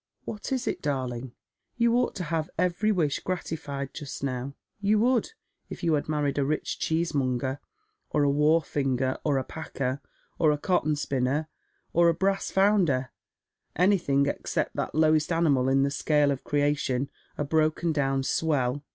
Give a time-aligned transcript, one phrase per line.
[0.25, 1.33] "What is it, darling?
[1.77, 4.55] You ought to have every wish gratified just now.
[4.79, 5.33] You would,
[5.69, 7.59] if you had married a rich cheesemonger,
[8.09, 10.01] or a wharfinger, or a packer,
[10.39, 11.49] or a cotton spinner,
[11.93, 13.11] or a brass founder,
[13.75, 18.83] anything except that lowest animal in the Bcale of creation, a broken down swell.